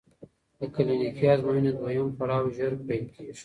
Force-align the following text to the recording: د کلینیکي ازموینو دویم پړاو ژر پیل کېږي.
د 0.57 0.59
کلینیکي 0.75 1.25
ازموینو 1.33 1.71
دویم 1.79 2.09
پړاو 2.17 2.53
ژر 2.55 2.73
پیل 2.85 3.03
کېږي. 3.15 3.39